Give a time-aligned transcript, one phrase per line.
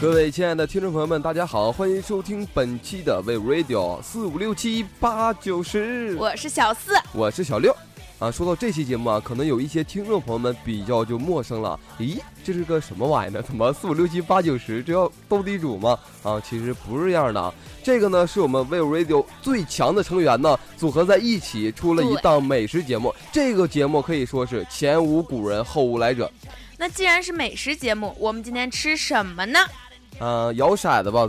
[0.00, 7.76] 各位亲爱的听众朋友们，大家好，欢迎收听本期的 We Radio 四五六七八九十，我是小四，我是小六。
[8.18, 11.78] 啊，说到这期节目啊，可能有一些听众朋友们比较就陌生了。
[11.98, 13.42] 咦，这是个什么玩意呢？
[13.42, 15.98] 怎么四五六七八九十，这要斗地主吗？
[16.22, 17.54] 啊，其实不是这样的。
[17.82, 23.14] 这个呢，是我们 We Radio 最强的成员呢，组合在一起出了一档美食节目。
[23.30, 26.30] 这个节目可以说是前无古人后无来者。
[26.78, 29.60] 那既然是美食节目，我们今天吃什么呢？
[30.20, 31.26] 嗯，摇骰子吧，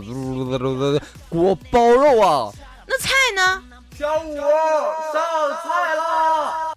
[1.28, 2.52] 锅包肉啊。
[2.86, 3.62] 那菜呢？
[3.98, 4.42] 小五上
[5.62, 6.72] 菜啦！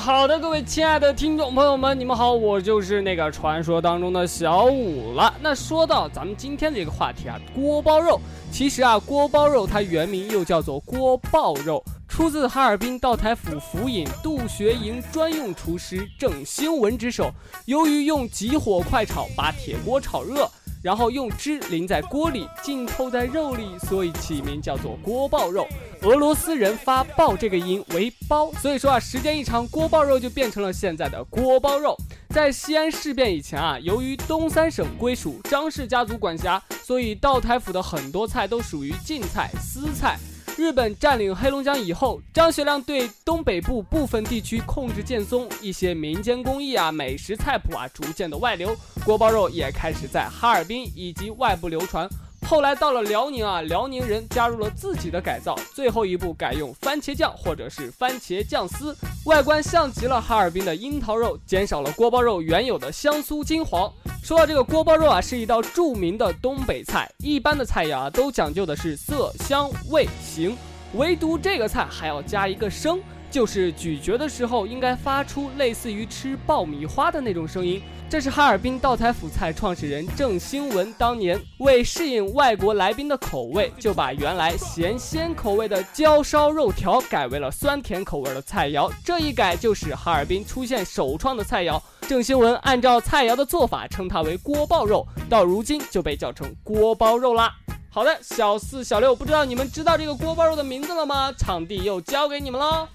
[0.00, 5.32] 好的，各位亲爱的听众朋友们，你们好，我就是那个传说当中的小五了。
[5.40, 8.20] 那说到咱们今天的这个话题啊，锅包肉，
[8.50, 11.82] 其实啊，锅包肉它原名又叫做锅爆肉，
[12.14, 17.28] 出自哈尔滨道台府府尹杜学营专用厨师郑兴文之手。
[17.64, 20.48] 由于用急火快炒，把铁锅炒热。
[20.80, 25.66] 然后用汁淋在锅里，浸透在肉里，所以起名叫做锅爆肉。
[26.02, 31.96] 俄罗斯人发“爆”这个音为“包”，所以说啊，时间一长，锅爆肉就变成了现在的锅包肉。
[32.28, 40.16] 在西安事变以前啊，由于东三省归属张氏家族管辖，所以道台府的很多菜都属于晋菜、私菜。
[40.56, 52.08] 日本占领黑龙江以后，张学良对东北部部分地区控制渐松，一些民间工艺啊、美食菜谱啊逐渐的外流，锅包肉也开始在哈尔滨以及外部流传。
[52.46, 63.90] 后来到了辽宁啊，辽宁人加入了自己的改造，最后一步改用番茄酱或者是番茄酱丝，外观像极了哈尔滨的樱桃肉，减少了锅包肉原有的香酥金黄。
[64.22, 70.56] 说到这个锅包肉啊，是一道著名的东北菜，一般的菜肴啊都讲究的是色香味形，
[70.94, 73.00] 唯独这个菜还要加一个声。
[73.30, 77.82] 就是咀嚼的时候应该发出类似于吃爆米花的那种声音。
[78.08, 88.88] 这是哈尔滨道台府菜创始人郑兴文当年为适应外国来宾的口味，就把原来咸鲜口味的焦烧肉条改为了酸甜口味的菜肴。
[89.04, 91.82] 这一改就使哈尔滨出现首创的菜肴。
[92.02, 97.52] 郑兴文按照菜肴的做法称它为锅爆肉，到如今就被叫成锅包肉啦。
[97.90, 101.32] 好的，小四、小六，不知道你们知道这个锅包肉的名字了吗？
[101.36, 102.86] 场地又交给你们喽。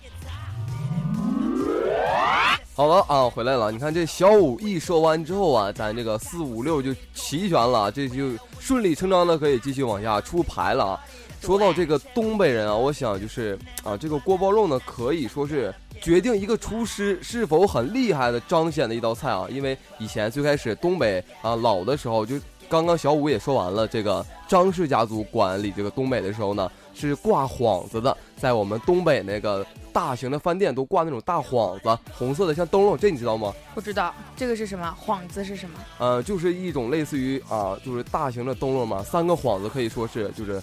[2.80, 3.70] 好了啊，回来了。
[3.74, 10.86] 你看这小五一说完之后啊，咱这个四五六就齐全了，这就顺理成章的可以继续往下出牌了。
[10.86, 11.00] 啊。
[11.42, 19.46] 说到这个东北人啊，我想就是啊，这个锅包肉呢，可以说是决定一个厨师是否很厉害的彰显的一道菜啊。
[19.52, 22.38] 因为以前最开始东北啊老的时候，就
[22.70, 26.72] 刚刚小五也说完了，这个张氏家族管理这个东北的时候呢，
[27.08, 29.66] 是挂幌子的，在我们东北那个。
[29.92, 33.52] 大型的饭店都挂那种大幌子，红色的像灯笼，这你知道吗？
[33.74, 34.96] 不知道，这个是什么？
[35.04, 35.80] 幌子是什么？
[35.98, 39.04] 呃，就是一种类似于啊，就是大型的灯笼嘛。
[39.04, 40.62] 三个幌子可以说是就是，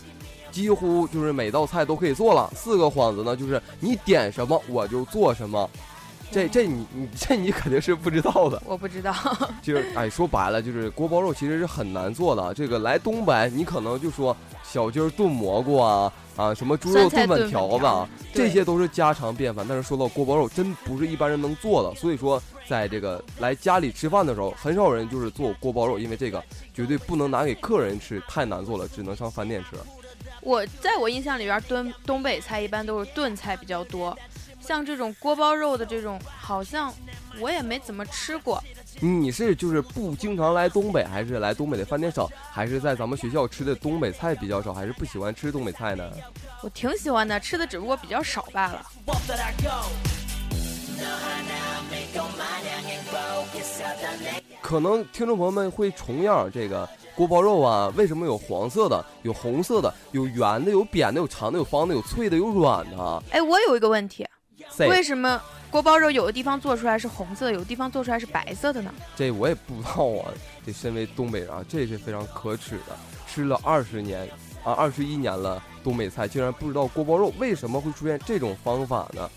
[0.53, 2.49] 几乎就是每道菜都可以做了。
[2.55, 5.69] 四个幌子呢，就是你点什么我就做什么。
[6.31, 8.63] 这这你你这你肯定是不知道的。
[8.67, 9.15] 我不知道。
[9.63, 12.53] 就是哎，说白了就是锅包肉其实是很难做的。
[12.55, 16.13] 这个来东北，你可能就说小鸡儿炖蘑菇啊。
[16.37, 19.65] 啊，什么猪肉炖粉条子，这些都是家常便饭。
[19.67, 21.99] 但是说到锅包肉，真不是一般人能做的。
[21.99, 22.39] 所以说，
[22.69, 26.45] 在这个来家里吃饭的时候，很少人就是做锅包肉，因为这个
[26.75, 29.79] 绝对不能拿给客人吃，太难做了，只能上饭店吃。
[30.43, 34.15] 我在我印象里边，炖东北菜一般都是炖菜比较多，
[34.67, 36.93] 像这种锅包肉的这种，好像
[37.41, 38.63] 我也没怎么吃过。
[39.01, 46.11] 你是就是不经常来东北，还是来东北的饭店少，还是在咱们学校吃的东北菜比较少，还是不喜欢吃东北菜呢？
[46.63, 48.85] 我挺喜欢的，吃的只不过比较少罢了。
[54.63, 63.23] 可能听众朋友们会重样，这个锅包肉啊，为什么有黄色的、有红色的、有圆的、有扁的、有长的、有方的、有脆的、有软的？
[63.31, 64.27] 哎，我有一个问题，
[64.79, 65.41] 为什么？
[65.69, 68.95] 锅包肉有的地方做出来是红色，有的地方做出来是白色的呢。
[69.17, 70.33] 这我也不知道啊。
[70.65, 72.97] 这身为东北人啊，这是非常可耻的。
[73.27, 74.27] 吃了二十年
[74.65, 79.29] 啊，二十一年了，东北菜竟然不知道锅包肉为什么会出现这种方法呢？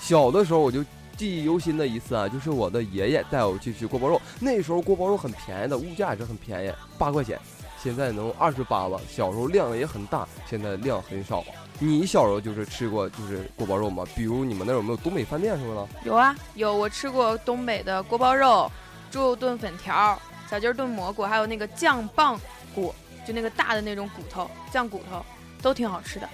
[0.00, 0.82] 小的时候我就
[1.16, 4.22] 记忆犹新的一次啊，就是我的爷爷带我去吃锅包肉。
[4.40, 7.38] 那时候锅包肉很便宜的，物价也是很便宜，八块钱。
[7.82, 8.98] 现在能二十八了。
[9.10, 11.44] 小时候量也很大，现在量很少。
[11.84, 14.04] 你小时候就是吃过就是锅包肉吗？
[14.14, 15.88] 比如你们那有没有东北饭店什么的？
[16.04, 18.70] 有啊，有我吃过东北的锅包肉、
[19.10, 20.16] 猪肉炖粉条、
[20.48, 22.40] 小鸡炖蘑菇，还有那个酱棒
[22.72, 22.94] 骨，
[23.26, 25.24] 就那个大的那种骨头酱骨头，
[25.60, 26.28] 都挺好吃的。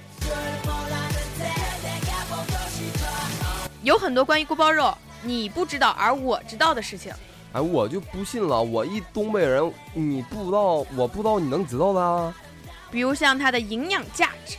[3.83, 4.93] 有很多关于锅包肉
[5.23, 7.11] 你不知道而我知道的事情。
[7.55, 12.35] 哎，我就不信了，我一东北人，你不知道，我不知道，你能知道的啊？
[12.91, 14.59] 比如像它的营养价值。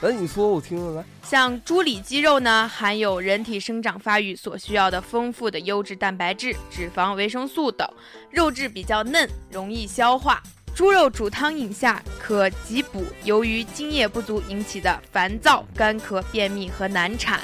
[0.00, 1.04] 那你说我听听来。
[1.24, 7.88] 像猪里脊肉呢，含有人体生长发育所需要的丰富的优质蛋白质、脂肪、维生素等，
[8.30, 10.42] 肉质比较嫩，容易消化。
[10.74, 17.40] 猪肉煮汤饮下可急补由于津液不足引起的烦躁、干咳、便秘和难产。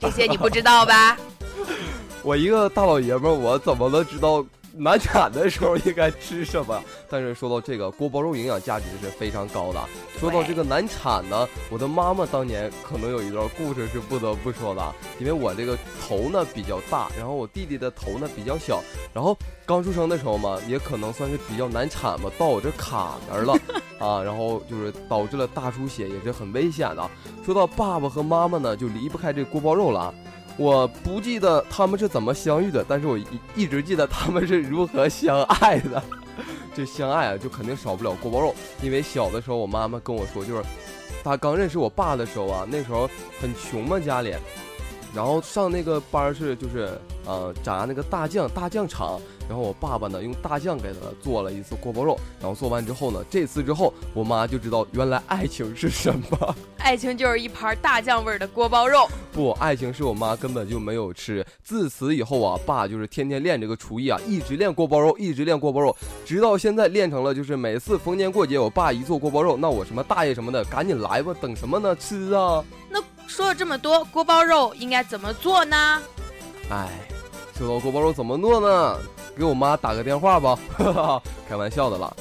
[0.00, 1.16] 这些你不知道吧？
[2.24, 4.44] 我一个大老爷们儿，我怎么能知道
[4.76, 6.82] 难产的时候应该吃什么？
[7.08, 9.80] 但是说到这个锅包肉，营养价值是非常高的。
[10.18, 18.82] 说到这个难产呢，我的妈妈当年可能有一段故事是不得不说的，因为我这个头呢比较大，然后我弟弟的头呢比较小，
[19.12, 23.54] 然后刚出生的时候嘛，也可能算是比较难产吧，到我这卡那儿了
[24.04, 27.10] 啊，然后就是导致了大出血，也是很危险的。
[27.44, 30.12] 说到爸爸和妈妈呢，就离不开这锅包肉了。
[30.56, 36.02] 我不记得他们是怎么相遇的，但是我一一直记得他们是如何相爱的。
[36.74, 38.54] 这相爱啊，就肯定少不了锅包肉。
[38.82, 40.62] 因为小的时候，我妈妈跟我说，就是
[41.22, 43.08] 她刚认识我爸的时候啊，那时候
[43.40, 44.34] 很穷嘛，家里，
[45.14, 49.20] 然后上那个班是就是呃炸那个大酱大酱厂。
[49.46, 52.18] 然后我爸爸呢，用大酱给他做了一次锅包肉。
[52.40, 56.56] 然后做完之后呢，这次之后，我妈就知道原来爱情是什么。
[56.78, 59.06] 爱情就是一盘大酱味的锅包肉。
[59.32, 61.44] 不，爱情是我妈根本就没有吃。
[61.62, 65.94] 自此以后啊，爸就是天天练这个厨艺啊，一直练锅包肉，一直练锅包肉，
[66.24, 71.94] 直到现在练成了，就是每次逢年过节，我爸一做锅包肉，那我什么大爷什么的，赶紧来吧，等什么呢？
[71.96, 72.64] 吃啊！
[72.88, 76.00] 那说了这么多，锅包肉应该怎么做呢？
[76.70, 76.88] 哎，
[77.56, 78.98] 说到锅包肉怎么做呢？
[79.36, 80.58] 给我妈打个电话吧，
[81.48, 82.12] 开玩笑的啦。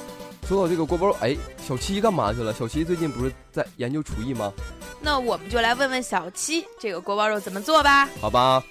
[0.48, 1.36] 说到这个锅包肉，哎，
[1.66, 2.54] 小七干嘛去了？
[2.54, 4.52] 小七最近不是在研究厨艺吗？
[5.02, 8.08] 那我们就来问问小七，这个锅包肉怎么做吧。
[8.22, 8.64] 好吧。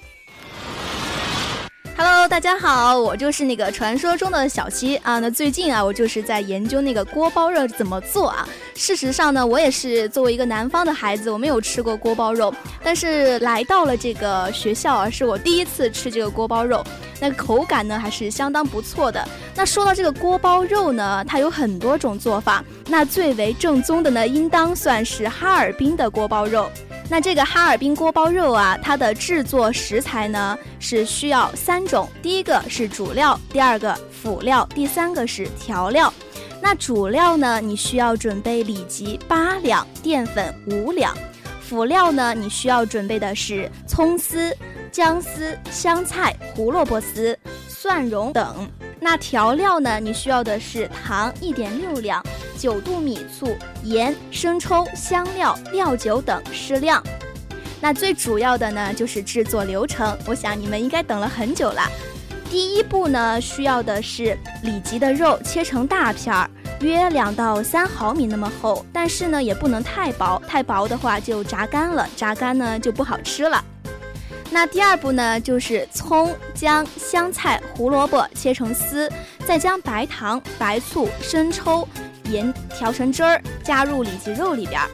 [1.94, 5.18] Hello，大家好，我就是那个传说中的小七啊。
[5.18, 8.48] 那最近啊，我就是在研究那个锅包肉怎么做啊。
[8.74, 12.52] 事实上呢，我也是作为一个南方的孩子，我没有吃过锅包肉，
[12.82, 16.84] 但是来到了这个学校啊，是我第一次吃这个锅包肉。
[17.22, 19.24] 那口感呢，还是相当不错的。
[19.54, 26.68] 那说到这个锅包肉呢，它有很多种做法，那最为正宗的呢，应当算是哈尔滨的锅包肉。
[27.08, 36.12] 那这个哈尔滨锅包肉啊，它的制作食材呢是需要三种，第一个是主料，第二个辅料，第三个是调料。
[36.60, 41.14] 那主料呢，你需要准备里脊八两，淀粉五两；
[41.60, 44.52] 辅料呢，你需要准备的是葱丝、
[44.92, 47.36] 姜丝、香菜、胡萝卜丝、
[47.66, 48.70] 蒜蓉等。
[49.00, 52.22] 那调料呢，你需要的是糖一点六两。
[52.58, 57.02] 九度米醋、盐、生抽、香料、料酒等适量。
[57.80, 60.16] 那最主要的呢，就是制作流程。
[60.26, 61.82] 我想你们应该等了很久了。
[62.50, 66.48] 第一步呢，需要的是里脊的肉切成大片儿，
[66.80, 73.64] 约两到三毫米那么厚，但是呢，也不能太薄，太薄的话就炸干了，炸干呢就不好吃了。
[74.52, 79.10] 那第二步呢，就是葱、姜、香菜、胡萝卜切成丝，
[79.46, 81.88] 再将白糖、白醋、生抽。
[82.30, 84.90] 盐调成汁儿，加入里脊肉里边儿。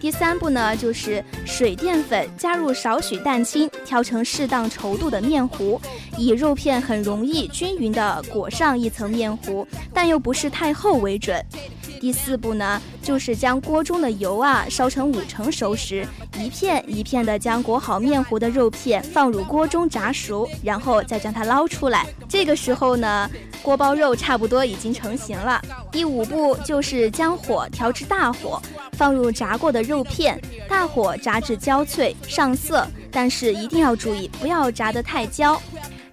[0.00, 5.78] 第三步呢，就是水淀粉加入少许蛋清，调成适当稠度的面糊，
[6.16, 11.38] 以肉片很容易均匀的裹上一层面糊，但又不是太厚为准。
[12.00, 16.06] 第四步呢，就是将锅中的油啊烧成五成熟时，
[16.38, 22.06] 一片一片的将裹好面糊的肉片放入锅中炸熟，然后再将它捞出来。
[22.26, 23.30] 这个时候呢，
[23.62, 25.60] 锅包肉差不多已经成型了。
[25.92, 28.60] 第五步就是将火调至大火，
[28.92, 35.60] 放入炸过的肉片，大火炸至焦脆上色，但是一定要注意不要炸得太焦。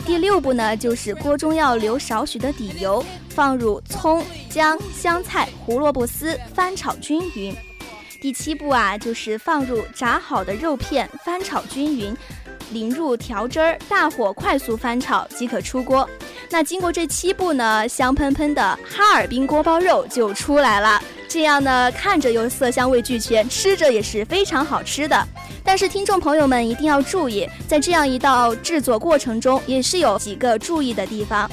[0.08, 7.54] 第六步呢，就是锅中要留少许的底油，放入葱、姜、香菜、胡萝卜丝，翻炒均匀。
[8.22, 12.16] 第七步啊，就是放入炸好的肉片，翻炒均匀，
[12.72, 16.08] 淋入调汁儿，大火快速翻炒即可出锅。
[16.50, 21.02] 那经过这七步呢，香喷喷的哈尔滨锅包肉就出来了。
[21.28, 25.28] 这样呢，看着又色香味俱全，吃着也是非常好吃的。
[25.64, 31.50] 但是听众朋友们一定要注意，在这样一道制作过程中，也是有几个注意的地方。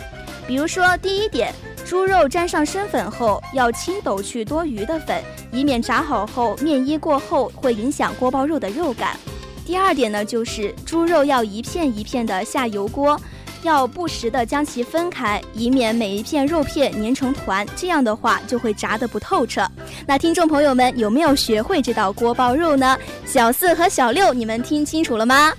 [0.46, 1.52] 比如说，第一点，
[1.84, 9.18] 猪肉沾上生粉后，要轻抖去多余的粉，以免炸好后面衣过厚，会影响锅包肉的肉感。
[9.66, 13.18] 第二点呢，就是猪肉要一片一片的下油锅，
[13.62, 19.66] 要不时的将其分开，以免每一片肉片粘成团，这样的话就会炸得不透彻。
[20.06, 22.98] 那听众朋友们有没有学会这道锅包肉呢？
[23.24, 25.52] 小四和小六，你们听清楚了吗？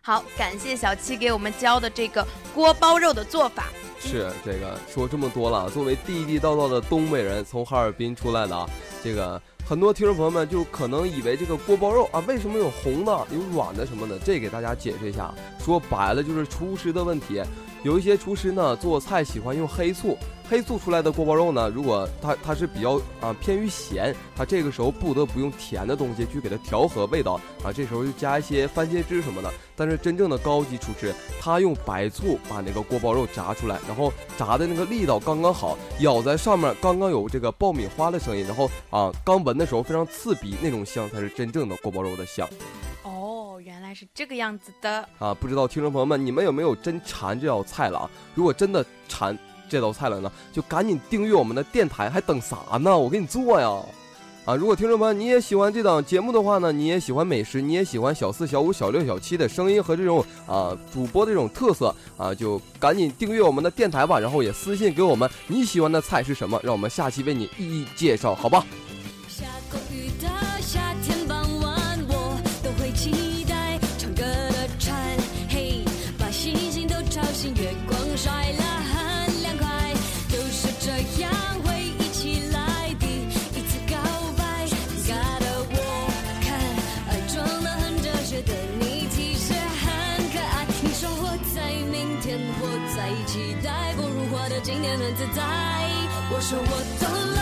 [0.00, 3.64] 好，感谢小七给我们教的这个锅包肉的做法。
[4.00, 8.68] 是这个说这么多了，作为地地道道的东北人，从哈尔滨出来的啊，
[9.02, 14.18] 这个很多听众朋友们就可能以为这个锅包肉啊，为什么有红的、有软的什么的？
[14.18, 17.40] 这给大家解释一下，说白了就是厨师的问题。
[17.82, 20.16] 有一些厨师呢做菜喜欢用黑醋，
[20.48, 29.50] 黑醋出来的锅包肉呢，如果它它是比较啊偏于咸，它这个时候不得不用甜的东西去给它调和味道啊，这时候就加一些番茄汁什么的。
[29.74, 42.48] 但是真正的高级厨师，他用白醋把那个锅包肉炸出来，然后炸的那个力道刚刚好，咬在上面刚刚有这个爆米花的声音，然后啊刚闻的时候非常刺鼻，那种香才是真正的锅包肉的香。
[43.02, 45.08] 哦，原来是这个样子的。
[45.18, 48.10] 啊，不知道听众朋友们，你们有没有真馋这道菜了啊？
[48.34, 49.36] 如果真的馋
[49.68, 52.96] 这道菜了呢，就赶紧订阅我们的电台，还等啥呢？
[52.96, 53.82] 我给你做呀！
[54.44, 68.66] 啊，如果听众朋友你也喜欢这档节目的话呢，你也喜欢美食，你也喜欢小四、小五、小六、小七的声音和这种啊主播的这种特色啊，就赶紧订阅我们的电台吧，然后也私信给我们你喜欢的菜是什么，让我们下期为你一一介绍，好吧？
[94.82, 95.42] 如活的今天很自在，
[96.28, 96.64] 我说我
[96.98, 97.38] 懂了，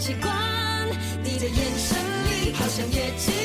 [0.00, 0.32] 习惯，
[1.22, 1.96] 你的眼神
[2.30, 3.43] 里好像也期待。